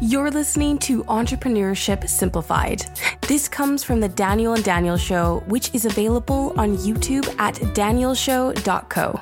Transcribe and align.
You're 0.00 0.30
listening 0.30 0.78
to 0.80 1.02
Entrepreneurship 1.04 2.08
Simplified. 2.08 2.84
This 3.22 3.48
comes 3.48 3.82
from 3.82 3.98
the 3.98 4.08
Daniel 4.08 4.54
and 4.54 4.62
Daniel 4.62 4.96
Show, 4.96 5.42
which 5.48 5.74
is 5.74 5.86
available 5.86 6.54
on 6.56 6.76
YouTube 6.76 7.26
at 7.40 7.56
danielshow.co. 7.74 9.20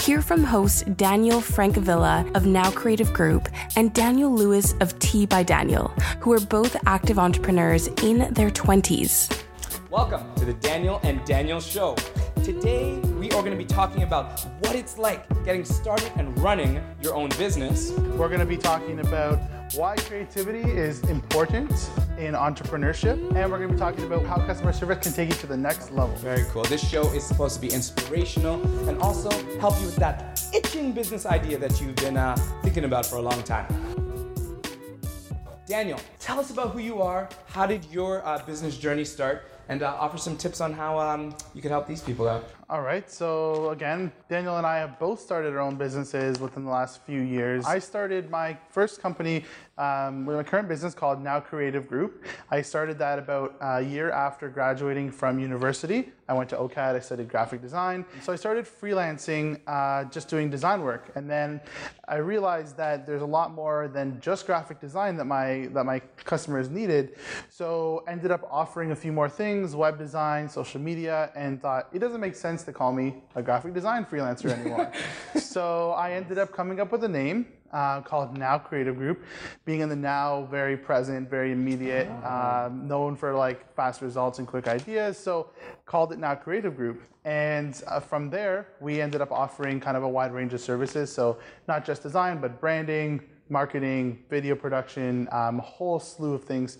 Hear 0.00 0.22
from 0.22 0.44
host 0.44 0.96
Daniel 0.96 1.40
Francavilla 1.40 2.32
of 2.36 2.46
Now 2.46 2.70
Creative 2.70 3.12
Group 3.12 3.48
and 3.74 3.92
Daniel 3.92 4.32
Lewis 4.32 4.76
of 4.80 4.96
Tea 5.00 5.26
by 5.26 5.42
Daniel, 5.42 5.88
who 6.20 6.32
are 6.32 6.40
both 6.40 6.76
active 6.86 7.18
entrepreneurs 7.18 7.88
in 8.04 8.32
their 8.32 8.50
20s. 8.50 9.42
Welcome 9.90 10.32
to 10.36 10.44
the 10.44 10.54
Daniel 10.54 11.00
and 11.02 11.24
Daniel 11.24 11.58
Show. 11.58 11.96
Today, 12.44 13.00
we 13.36 13.40
are 13.40 13.44
going 13.44 13.58
to 13.58 13.62
be 13.62 13.68
talking 13.68 14.02
about 14.02 14.40
what 14.60 14.74
it's 14.74 14.96
like 14.96 15.28
getting 15.44 15.62
started 15.62 16.10
and 16.16 16.38
running 16.38 16.82
your 17.02 17.14
own 17.14 17.28
business. 17.36 17.90
We're 17.90 18.28
going 18.28 18.40
to 18.40 18.46
be 18.46 18.56
talking 18.56 19.00
about 19.00 19.38
why 19.74 19.96
creativity 19.96 20.60
is 20.60 21.00
important 21.00 21.70
in 22.16 22.32
entrepreneurship, 22.32 23.18
and 23.36 23.52
we're 23.52 23.58
going 23.58 23.68
to 23.68 23.74
be 23.74 23.78
talking 23.78 24.04
about 24.04 24.24
how 24.24 24.36
customer 24.46 24.72
service 24.72 25.00
can 25.02 25.12
take 25.12 25.28
you 25.28 25.34
to 25.34 25.46
the 25.46 25.56
next 25.56 25.92
level. 25.92 26.16
Very 26.16 26.44
cool. 26.50 26.62
This 26.62 26.82
show 26.88 27.02
is 27.12 27.24
supposed 27.24 27.56
to 27.56 27.60
be 27.60 27.68
inspirational 27.70 28.62
and 28.88 28.98
also 29.02 29.28
help 29.58 29.78
you 29.80 29.86
with 29.86 29.96
that 29.96 30.42
itching 30.54 30.92
business 30.92 31.26
idea 31.26 31.58
that 31.58 31.78
you've 31.78 31.96
been 31.96 32.16
uh, 32.16 32.36
thinking 32.62 32.84
about 32.84 33.04
for 33.04 33.16
a 33.16 33.22
long 33.22 33.42
time. 33.42 33.66
Daniel, 35.66 36.00
tell 36.26 36.40
us 36.40 36.50
about 36.50 36.72
who 36.72 36.80
you 36.80 37.00
are. 37.00 37.28
How 37.46 37.66
did 37.66 37.84
your 37.84 38.26
uh, 38.26 38.42
business 38.44 38.76
journey 38.76 39.04
start? 39.04 39.44
And 39.68 39.82
uh, 39.82 39.96
offer 39.98 40.18
some 40.18 40.36
tips 40.36 40.60
on 40.60 40.72
how 40.72 40.98
um, 40.98 41.34
you 41.54 41.62
could 41.62 41.72
help 41.72 41.86
these 41.88 42.00
people 42.00 42.28
out. 42.28 42.48
All 42.68 42.82
right. 42.82 43.08
So 43.08 43.70
again, 43.70 44.12
Daniel 44.28 44.56
and 44.58 44.66
I 44.66 44.78
have 44.78 44.98
both 44.98 45.20
started 45.20 45.54
our 45.54 45.60
own 45.60 45.76
businesses 45.76 46.40
within 46.40 46.64
the 46.64 46.70
last 46.70 47.00
few 47.02 47.20
years. 47.20 47.64
I 47.64 47.78
started 47.78 48.28
my 48.28 48.56
first 48.70 49.00
company 49.00 49.44
um, 49.78 50.24
with 50.24 50.36
my 50.36 50.42
current 50.42 50.68
business 50.68 50.94
called 50.94 51.22
Now 51.22 51.38
Creative 51.38 51.86
Group. 51.86 52.24
I 52.50 52.62
started 52.62 52.98
that 52.98 53.18
about 53.20 53.56
a 53.60 53.82
year 53.82 54.10
after 54.10 54.48
graduating 54.48 55.12
from 55.12 55.38
university. 55.38 56.12
I 56.28 56.34
went 56.34 56.50
to 56.50 56.56
OCAD. 56.56 56.96
I 56.96 57.00
studied 57.00 57.28
graphic 57.28 57.62
design. 57.62 58.04
So 58.22 58.32
I 58.32 58.36
started 58.36 58.64
freelancing, 58.64 59.60
uh, 59.68 60.04
just 60.10 60.28
doing 60.28 60.50
design 60.50 60.82
work, 60.82 61.12
and 61.14 61.30
then 61.30 61.60
I 62.08 62.16
realized 62.16 62.76
that 62.78 63.06
there's 63.06 63.22
a 63.22 63.26
lot 63.26 63.52
more 63.52 63.86
than 63.86 64.20
just 64.20 64.46
graphic 64.46 64.80
design 64.80 65.16
that 65.18 65.26
my 65.26 65.68
that 65.72 65.84
my 65.84 66.00
customers 66.24 66.68
needed. 66.70 67.16
So 67.50 68.04
ended 68.08 68.30
up 68.30 68.46
offering 68.50 68.92
a 68.92 68.96
few 68.96 69.12
more 69.12 69.28
things: 69.28 69.74
web 69.74 69.98
design, 69.98 70.48
social 70.48 70.80
media, 70.80 71.30
and 71.34 71.60
thought 71.60 71.88
it 71.92 71.98
doesn't 71.98 72.20
make 72.20 72.34
sense 72.34 72.62
to 72.64 72.72
call 72.72 72.92
me 72.92 73.22
a 73.34 73.42
graphic 73.42 73.74
design 73.74 74.04
freelancer 74.04 74.50
anymore. 74.50 74.92
so 75.40 75.92
I 75.92 76.12
ended 76.12 76.38
up 76.38 76.52
coming 76.52 76.80
up 76.80 76.92
with 76.92 77.04
a 77.04 77.08
name 77.08 77.46
uh, 77.72 78.00
called 78.00 78.36
Now 78.36 78.58
Creative 78.58 78.96
Group, 78.96 79.24
being 79.64 79.80
in 79.80 79.88
the 79.88 79.96
now, 79.96 80.46
very 80.50 80.76
present, 80.76 81.28
very 81.28 81.52
immediate, 81.52 82.08
uh, 82.24 82.70
known 82.72 83.16
for 83.16 83.34
like 83.34 83.74
fast 83.74 84.02
results 84.02 84.38
and 84.38 84.46
quick 84.48 84.68
ideas. 84.68 85.18
So 85.18 85.50
called 85.84 86.12
it 86.12 86.18
Now 86.18 86.34
Creative 86.34 86.74
Group, 86.74 87.02
and 87.24 87.80
uh, 87.86 88.00
from 88.00 88.30
there 88.30 88.68
we 88.80 89.00
ended 89.00 89.20
up 89.20 89.32
offering 89.32 89.80
kind 89.80 89.96
of 89.96 90.02
a 90.02 90.08
wide 90.08 90.32
range 90.32 90.54
of 90.54 90.60
services. 90.60 91.12
So 91.12 91.38
not 91.68 91.84
just 91.84 92.02
design, 92.02 92.40
but 92.40 92.60
branding 92.60 93.20
marketing, 93.48 94.18
video 94.28 94.54
production, 94.54 95.28
um, 95.32 95.58
a 95.58 95.62
whole 95.62 95.98
slew 96.00 96.34
of 96.34 96.44
things. 96.44 96.78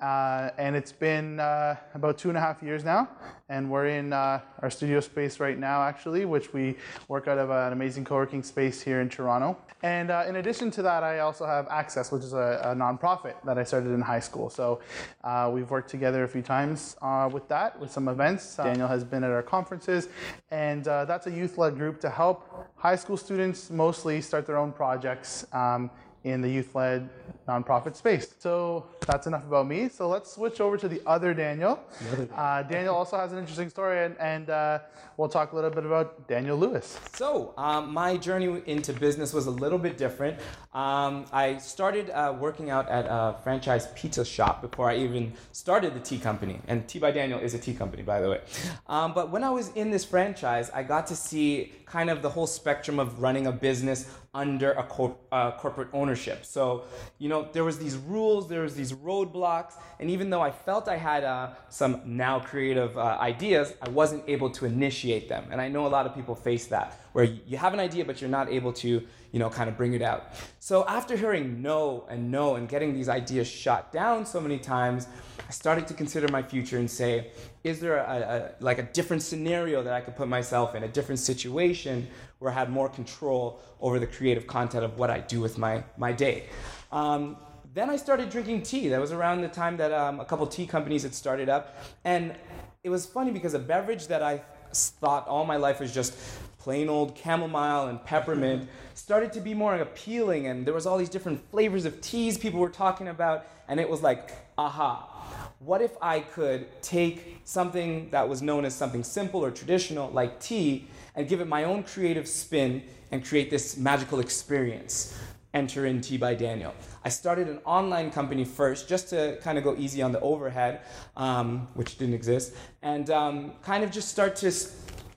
Uh, 0.00 0.50
and 0.58 0.74
it's 0.74 0.92
been 0.92 1.40
uh, 1.40 1.76
about 1.94 2.18
two 2.18 2.28
and 2.28 2.38
a 2.38 2.40
half 2.40 2.62
years 2.62 2.84
now. 2.84 3.08
And 3.48 3.70
we're 3.70 3.86
in 3.86 4.12
uh, 4.12 4.40
our 4.60 4.70
studio 4.70 4.98
space 4.98 5.38
right 5.38 5.58
now, 5.58 5.82
actually, 5.82 6.24
which 6.24 6.52
we 6.52 6.76
work 7.06 7.28
out 7.28 7.38
of 7.38 7.50
an 7.50 7.72
amazing 7.72 8.04
co 8.04 8.16
working 8.16 8.42
space 8.42 8.82
here 8.82 9.00
in 9.00 9.08
Toronto. 9.08 9.56
And 9.82 10.10
uh, 10.10 10.24
in 10.26 10.36
addition 10.36 10.70
to 10.72 10.82
that, 10.82 11.04
I 11.04 11.20
also 11.20 11.46
have 11.46 11.68
Access, 11.68 12.10
which 12.10 12.24
is 12.24 12.32
a, 12.32 12.60
a 12.64 12.74
nonprofit 12.74 13.34
that 13.44 13.56
I 13.58 13.62
started 13.62 13.90
in 13.90 14.00
high 14.00 14.20
school. 14.20 14.50
So 14.50 14.80
uh, 15.22 15.50
we've 15.52 15.70
worked 15.70 15.90
together 15.90 16.24
a 16.24 16.28
few 16.28 16.42
times 16.42 16.96
uh, 17.02 17.28
with 17.32 17.46
that, 17.48 17.78
with 17.78 17.92
some 17.92 18.08
events. 18.08 18.56
Daniel 18.56 18.88
has 18.88 19.04
been 19.04 19.22
at 19.22 19.30
our 19.30 19.42
conferences. 19.42 20.08
And 20.50 20.84
that's 20.84 21.26
a 21.26 21.30
youth 21.30 21.58
led 21.58 21.76
group 21.76 22.00
to 22.00 22.10
help 22.10 22.66
high 22.76 22.96
school 22.96 23.16
students 23.16 23.70
mostly 23.70 24.20
start 24.20 24.46
their 24.46 24.56
own 24.56 24.72
projects. 24.72 25.46
Um, 25.52 25.90
in 26.26 26.40
the 26.40 26.48
youth 26.50 26.74
led 26.74 27.08
nonprofit 27.48 27.96
space. 27.96 28.34
So 28.38 28.86
that's 29.06 29.26
enough 29.26 29.44
about 29.44 29.66
me. 29.66 29.88
So 29.88 30.08
let's 30.08 30.32
switch 30.32 30.60
over 30.60 30.76
to 30.76 30.88
the 30.88 31.00
other 31.06 31.34
Daniel. 31.34 31.80
Uh, 32.36 32.62
Daniel 32.62 32.94
also 32.94 33.16
has 33.16 33.32
an 33.32 33.38
interesting 33.38 33.68
story, 33.68 34.04
and, 34.04 34.16
and 34.18 34.50
uh, 34.50 34.78
we'll 35.16 35.28
talk 35.28 35.52
a 35.52 35.54
little 35.54 35.70
bit 35.70 35.86
about 35.86 36.26
Daniel 36.28 36.56
Lewis. 36.56 36.98
So 37.14 37.54
um, 37.56 37.92
my 37.92 38.16
journey 38.16 38.62
into 38.66 38.92
business 38.92 39.32
was 39.32 39.46
a 39.46 39.50
little 39.50 39.78
bit 39.78 39.96
different. 39.96 40.38
Um, 40.74 41.24
I 41.32 41.56
started 41.58 42.10
uh, 42.10 42.34
working 42.38 42.70
out 42.70 42.88
at 42.88 43.06
a 43.06 43.36
franchise 43.42 43.88
pizza 43.94 44.24
shop 44.24 44.60
before 44.60 44.90
I 44.90 44.96
even 44.96 45.32
started 45.52 45.94
the 45.94 46.00
tea 46.00 46.18
company. 46.18 46.60
And 46.68 46.86
Tea 46.86 46.98
by 46.98 47.10
Daniel 47.10 47.38
is 47.38 47.54
a 47.54 47.58
tea 47.58 47.74
company, 47.74 48.02
by 48.02 48.20
the 48.20 48.28
way. 48.28 48.40
Um, 48.86 49.14
but 49.14 49.30
when 49.30 49.42
I 49.44 49.50
was 49.50 49.68
in 49.70 49.90
this 49.90 50.04
franchise, 50.04 50.70
I 50.70 50.82
got 50.82 51.06
to 51.08 51.16
see 51.16 51.72
kind 51.86 52.10
of 52.10 52.20
the 52.20 52.28
whole 52.28 52.46
spectrum 52.46 52.98
of 52.98 53.20
running 53.20 53.46
a 53.46 53.52
business 53.52 54.10
under 54.34 54.72
a 54.72 54.86
uh, 55.32 55.52
corporate 55.52 55.88
ownership. 55.94 56.44
So, 56.44 56.84
you 57.18 57.28
know, 57.30 57.35
there 57.42 57.64
was 57.64 57.78
these 57.78 57.96
rules, 57.96 58.48
there 58.48 58.62
was 58.62 58.74
these 58.74 58.92
roadblocks, 58.92 59.74
and 59.98 60.10
even 60.10 60.30
though 60.30 60.42
I 60.42 60.50
felt 60.50 60.88
I 60.88 60.96
had 60.96 61.24
uh, 61.24 61.50
some 61.68 62.02
now 62.04 62.40
creative 62.40 62.96
uh, 62.96 63.18
ideas, 63.20 63.74
I 63.80 63.88
wasn't 63.88 64.22
able 64.28 64.50
to 64.50 64.66
initiate 64.66 65.28
them. 65.28 65.44
And 65.50 65.60
I 65.60 65.68
know 65.68 65.86
a 65.86 65.92
lot 65.98 66.06
of 66.06 66.14
people 66.14 66.34
face 66.34 66.66
that, 66.66 66.98
where 67.12 67.24
you 67.24 67.56
have 67.56 67.72
an 67.72 67.80
idea 67.80 68.04
but 68.04 68.20
you're 68.20 68.30
not 68.30 68.48
able 68.50 68.72
to, 68.74 68.88
you 69.32 69.38
know, 69.38 69.50
kind 69.50 69.68
of 69.70 69.76
bring 69.76 69.94
it 69.94 70.02
out. 70.02 70.34
So 70.60 70.84
after 70.86 71.16
hearing 71.16 71.62
no 71.62 72.06
and 72.10 72.30
no 72.30 72.56
and 72.56 72.68
getting 72.68 72.92
these 72.92 73.08
ideas 73.08 73.46
shot 73.48 73.92
down 73.92 74.26
so 74.26 74.40
many 74.40 74.58
times, 74.58 75.08
I 75.48 75.52
started 75.52 75.86
to 75.88 75.94
consider 75.94 76.26
my 76.28 76.42
future 76.42 76.78
and 76.78 76.90
say, 76.90 77.30
is 77.62 77.78
there 77.78 77.98
a, 77.98 78.54
a, 78.60 78.64
like 78.64 78.78
a 78.78 78.82
different 78.82 79.22
scenario 79.22 79.82
that 79.82 79.92
I 79.92 80.00
could 80.00 80.16
put 80.16 80.28
myself 80.28 80.74
in, 80.74 80.82
a 80.82 80.88
different 80.88 81.20
situation 81.20 82.08
where 82.38 82.50
I 82.50 82.54
had 82.54 82.68
more 82.68 82.88
control 82.88 83.60
over 83.80 83.98
the 83.98 84.06
creative 84.06 84.46
content 84.46 84.84
of 84.84 84.98
what 84.98 85.08
I 85.08 85.20
do 85.20 85.40
with 85.40 85.56
my, 85.56 85.84
my 85.96 86.12
day? 86.12 86.46
Um, 86.92 87.36
then 87.74 87.90
I 87.90 87.96
started 87.96 88.30
drinking 88.30 88.62
tea. 88.62 88.88
That 88.88 89.00
was 89.00 89.12
around 89.12 89.42
the 89.42 89.48
time 89.48 89.76
that 89.76 89.92
um, 89.92 90.20
a 90.20 90.24
couple 90.24 90.46
tea 90.46 90.66
companies 90.66 91.02
had 91.02 91.14
started 91.14 91.48
up. 91.48 91.76
And 92.04 92.34
it 92.82 92.88
was 92.88 93.06
funny 93.06 93.30
because 93.30 93.54
a 93.54 93.58
beverage 93.58 94.06
that 94.06 94.22
I 94.22 94.42
thought 94.72 95.26
all 95.28 95.44
my 95.44 95.56
life 95.56 95.80
was 95.80 95.92
just 95.92 96.16
plain 96.58 96.88
old 96.88 97.16
chamomile 97.16 97.86
and 97.86 98.04
peppermint 98.04 98.68
started 98.94 99.32
to 99.32 99.40
be 99.40 99.54
more 99.54 99.76
appealing 99.76 100.48
and 100.48 100.66
there 100.66 100.74
was 100.74 100.84
all 100.84 100.98
these 100.98 101.08
different 101.08 101.40
flavors 101.50 101.84
of 101.84 102.00
teas 102.00 102.36
people 102.36 102.58
were 102.58 102.68
talking 102.68 103.06
about 103.06 103.46
and 103.68 103.78
it 103.78 103.88
was 103.88 104.02
like 104.02 104.32
aha 104.58 105.16
what 105.58 105.80
if 105.80 105.92
I 106.02 106.20
could 106.20 106.66
take 106.82 107.40
something 107.44 108.10
that 108.10 108.28
was 108.28 108.42
known 108.42 108.64
as 108.64 108.74
something 108.74 109.02
simple 109.02 109.44
or 109.44 109.50
traditional, 109.50 110.10
like 110.10 110.38
tea, 110.38 110.86
and 111.14 111.28
give 111.28 111.40
it 111.40 111.48
my 111.48 111.64
own 111.64 111.82
creative 111.82 112.28
spin 112.28 112.82
and 113.10 113.24
create 113.24 113.50
this 113.50 113.76
magical 113.76 114.20
experience? 114.20 115.18
Enter 115.54 115.86
in 115.86 116.00
Tea 116.00 116.18
by 116.18 116.34
Daniel. 116.34 116.74
I 117.04 117.08
started 117.08 117.48
an 117.48 117.60
online 117.64 118.10
company 118.10 118.44
first 118.44 118.88
just 118.88 119.08
to 119.10 119.38
kind 119.42 119.56
of 119.58 119.64
go 119.64 119.74
easy 119.76 120.02
on 120.02 120.12
the 120.12 120.20
overhead, 120.20 120.80
um, 121.16 121.68
which 121.74 121.98
didn't 121.98 122.14
exist, 122.14 122.54
and 122.82 123.10
um, 123.10 123.52
kind 123.62 123.82
of 123.82 123.90
just 123.90 124.08
start 124.08 124.36
to 124.36 124.52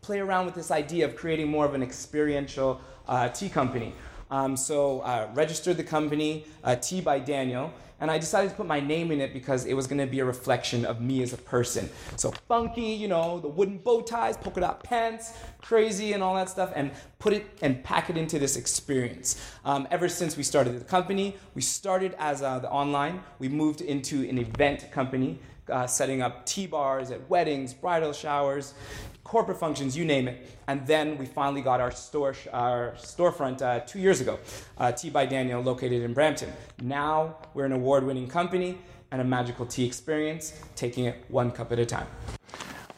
play 0.02 0.20
around 0.20 0.46
with 0.46 0.56
this 0.56 0.72
idea 0.72 1.06
of 1.06 1.16
creating 1.16 1.48
more 1.48 1.66
of 1.66 1.74
an 1.74 1.84
experiential 1.84 2.80
uh, 3.08 3.30
tea 3.30 3.50
company. 3.50 3.94
Um, 4.32 4.56
so, 4.56 5.00
uh, 5.02 5.30
registered 5.34 5.78
the 5.78 5.84
company, 5.84 6.46
uh, 6.64 6.76
Tea 6.76 7.02
by 7.02 7.20
Daniel, 7.20 7.74
and 8.02 8.10
I 8.10 8.18
decided 8.18 8.52
to 8.52 8.56
put 8.56 8.66
my 8.66 8.80
name 8.80 9.12
in 9.12 9.20
it 9.20 9.34
because 9.34 9.66
it 9.66 9.74
was 9.74 9.86
going 9.86 10.00
to 10.00 10.08
be 10.08 10.20
a 10.20 10.26
reflection 10.26 10.86
of 10.86 11.02
me 11.02 11.22
as 11.22 11.34
a 11.34 11.38
person. 11.38 11.90
So 12.16 12.32
funky, 12.48 12.94
you 12.94 13.08
know, 13.08 13.40
the 13.40 13.48
wooden 13.48 13.78
bow 13.78 14.02
ties, 14.02 14.38
polka 14.38 14.62
dot 14.62 14.84
pants, 14.84 15.34
crazy, 15.62 16.14
and 16.14 16.24
all 16.24 16.36
that 16.36 16.50
stuff, 16.50 16.72
and 16.76 16.92
put 17.18 17.34
it 17.34 17.58
and 17.62 17.84
pack 17.84 18.10
it 18.10 18.18
into 18.18 18.40
this 18.40 18.56
experience. 18.56 19.42
Um, 19.66 19.88
ever 19.92 20.08
since 20.08 20.38
we 20.38 20.44
started 20.44 20.80
the 20.80 20.86
company, 20.86 21.36
we 21.56 21.62
started 21.62 22.16
as 22.20 22.42
uh, 22.42 22.60
the 22.60 22.70
online. 22.70 23.22
We 23.40 23.50
moved 23.50 23.82
into 23.82 24.28
an 24.30 24.38
event 24.38 24.92
company. 24.92 25.40
Uh, 25.68 25.86
setting 25.86 26.24
up 26.24 26.48
tea 26.48 26.66
bars 26.66 27.12
at 27.12 27.30
weddings, 27.30 27.75
bridal 27.75 28.12
showers, 28.12 28.74
corporate 29.30 29.60
functions, 29.60 29.96
you 29.96 30.04
name 30.04 30.28
it. 30.28 30.50
And 30.68 30.88
then 30.88 31.16
we 31.20 31.28
finally 31.28 31.62
got 31.62 31.80
our 31.80 31.92
store, 31.92 32.34
our 32.52 32.96
storefront 32.98 33.62
uh, 33.62 33.81
two 33.81 34.00
years 34.00 34.22
ago, 34.22 34.40
uh, 34.80 34.92
Tea 34.92 35.12
by 35.12 35.28
Daniel, 35.28 35.62
located 35.62 36.02
in 36.02 36.16
Brampton. 36.16 36.52
Now 36.81 37.38
we're 37.54 37.66
an 37.66 37.72
award-winning 37.72 38.28
company 38.28 38.80
and 39.12 39.22
a 39.22 39.24
magical 39.24 39.68
tea 39.68 39.86
experience, 39.86 40.60
taking 40.76 41.06
it 41.06 41.24
one 41.28 41.52
cup 41.52 41.72
at 41.72 41.78
a 41.78 41.86
time. 41.86 42.08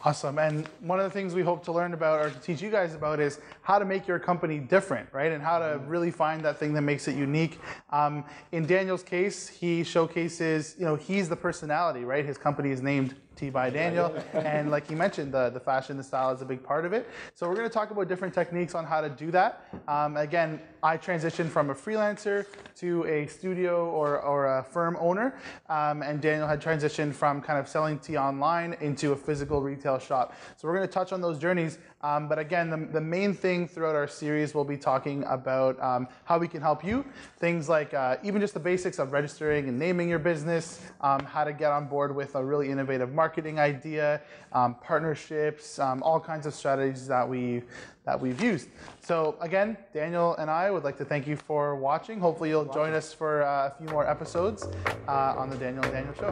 Awesome. 0.06 0.40
And 0.40 0.68
one 0.80 1.00
of 1.00 1.04
the 1.04 1.12
things 1.12 1.36
we 1.36 1.44
hope 1.44 1.66
to 1.66 1.74
learn 1.74 1.94
about 1.94 2.26
or 2.26 2.30
to 2.30 2.40
teach 2.40 2.62
you 2.62 2.72
guys 2.72 2.96
about 2.96 3.20
is 3.20 3.40
how 3.62 3.78
to 3.78 3.84
make 3.84 4.08
your 4.08 4.18
company 4.18 4.58
different, 4.58 5.10
right? 5.12 5.34
And 5.34 5.44
how 5.44 5.60
to 5.60 5.82
really 5.86 6.12
find 6.12 6.42
that 6.46 6.58
thing 6.58 6.74
that 6.74 6.82
makes 6.82 7.10
it 7.10 7.16
unique. 7.18 7.60
Um, 7.92 8.24
in 8.54 8.66
Daniel's 8.66 9.04
case, 9.04 9.50
he 9.50 9.84
showcases, 9.84 10.76
you 10.80 10.86
know, 10.86 10.96
he's 10.96 11.28
the 11.28 11.36
personality, 11.36 12.06
right? 12.06 12.26
His 12.26 12.38
company 12.38 12.72
is 12.72 12.82
named 12.82 13.16
Tea 13.36 13.50
by 13.50 13.70
Daniel. 13.70 14.14
and 14.34 14.70
like 14.70 14.90
you 14.90 14.98
mentioned, 14.98 15.34
the, 15.34 15.50
the 15.50 15.60
fashion, 15.60 15.98
the 15.98 16.04
style 16.04 16.32
is 16.32 16.42
a 16.42 16.46
big 16.46 16.64
part 16.64 16.86
of 16.86 16.94
it. 16.94 17.10
So 17.34 17.48
we're 17.48 17.56
going 17.56 17.68
to 17.68 17.74
talk 17.74 17.92
about 17.92 18.08
different 18.08 18.34
techniques 18.34 18.76
on 18.76 18.86
how 18.86 19.02
to 19.02 19.10
do 19.10 19.32
that. 19.32 19.66
Um, 19.88 20.18
again, 20.18 20.60
I 20.84 20.98
transitioned 20.98 21.50
from 21.50 21.70
a 21.70 21.76
freelancer 21.76 22.46
to 22.78 23.06
a 23.06 23.28
studio 23.28 23.90
or, 23.90 24.20
or 24.20 24.58
a 24.58 24.64
firm 24.64 24.98
owner, 25.00 25.36
um, 25.70 26.02
and 26.02 26.22
Daniel 26.22 26.48
had 26.48 26.62
transitioned 26.62 27.14
from 27.14 27.42
kind 27.42 27.60
of 27.60 27.68
selling 27.68 28.00
tea 28.00 28.18
online 28.18 28.74
into 28.82 29.12
a 29.12 29.16
physical 29.16 29.62
retail 29.62 30.00
shop. 30.00 30.34
So 30.58 30.68
we're 30.68 30.76
going 30.76 30.88
to 30.88 30.94
touch 30.94 31.14
on 31.14 31.22
those 31.22 31.38
journeys. 31.38 31.78
Um, 32.02 32.28
but 32.28 32.40
again, 32.40 32.70
the, 32.70 32.78
the 32.78 33.02
main 33.02 33.34
thing 33.34 33.68
throughout 33.68 33.96
our 33.96 34.08
series, 34.08 34.56
we'll 34.56 34.64
be 34.64 34.78
talking 34.78 35.24
about 35.26 35.80
um, 35.82 36.08
how 36.24 36.40
we 36.40 36.48
can 36.48 36.62
help 36.62 36.84
you. 36.84 37.06
Things 37.38 37.70
like 37.70 37.94
uh, 37.94 38.18
even 38.24 38.42
just 38.42 38.56
the 38.56 38.60
basics 38.60 38.98
of 38.98 39.12
registering 39.12 39.70
and 39.70 39.78
naming 39.78 40.10
your 40.10 40.20
business, 40.20 40.82
um, 41.02 41.24
how 41.26 41.44
to 41.44 41.54
get 41.54 41.72
on 41.72 41.88
board 41.88 42.16
with 42.16 42.36
a 42.36 42.44
really 42.44 42.70
innovative 42.70 43.14
marketing 43.22 43.60
idea, 43.60 44.08
um, 44.52 44.72
partnerships, 44.90 45.66
um, 45.86 45.98
all 46.08 46.20
kinds 46.32 46.46
of 46.48 46.54
strategies 46.62 47.06
that 47.14 47.26
we 47.34 47.62
that 48.08 48.18
we've 48.24 48.42
used. 48.52 48.68
So 49.10 49.16
again, 49.48 49.70
Daniel 49.94 50.30
and 50.42 50.50
I 50.50 50.66
would 50.74 50.84
like 50.88 50.98
to 51.04 51.06
thank 51.12 51.24
you 51.28 51.38
for 51.50 51.64
watching. 51.90 52.20
Hopefully, 52.28 52.50
you'll 52.52 52.74
join 52.82 52.94
us 53.02 53.08
for 53.20 53.34
uh, 53.44 53.70
a 53.70 53.72
few 53.78 53.88
more 53.96 54.06
episodes 54.16 54.60
uh, 55.08 55.42
on 55.42 55.48
the 55.52 55.58
Daniel 55.64 55.84
and 55.86 55.94
Daniel 55.98 56.16
Show. 56.22 56.32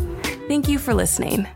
Thank 0.49 0.69
you 0.69 0.79
for 0.79 0.95
listening. 0.95 1.47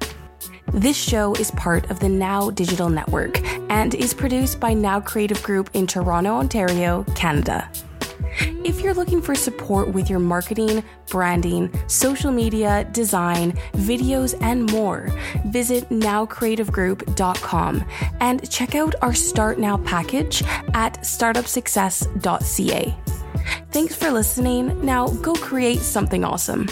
This 0.73 0.96
show 0.96 1.34
is 1.34 1.50
part 1.52 1.90
of 1.90 1.99
the 1.99 2.08
Now 2.08 2.50
Digital 2.50 2.88
Network 2.88 3.43
and 3.70 3.94
is 3.94 4.14
produced 4.14 4.61
by 4.61 4.73
Now 4.73 5.00
Creative 5.00 5.43
Group 5.43 5.70
in 5.75 5.87
Toronto, 5.87 6.34
Ontario, 6.34 7.05
Canada. 7.16 7.69
If 8.62 8.83
you're 8.83 8.95
looking 8.95 9.23
for 9.23 9.35
support 9.35 9.89
with 9.89 10.11
your 10.11 10.19
marketing, 10.19 10.85
branding, 11.09 11.73
social 11.87 12.31
media, 12.31 12.87
design, 12.93 13.53
videos, 13.73 14.37
and 14.43 14.71
more, 14.71 15.09
visit 15.47 15.89
nowcreativegroup.com 15.89 17.85
and 18.21 18.51
check 18.51 18.75
out 18.75 18.95
our 19.01 19.15
Start 19.15 19.59
Now 19.59 19.79
package 19.79 20.43
at 20.75 21.01
startupsuccess.ca. 21.01 22.97
Thanks 23.73 23.95
for 23.95 24.11
listening. 24.11 24.85
Now 24.85 25.09
go 25.09 25.33
create 25.35 25.81
something 25.81 26.25
awesome. 26.25 26.69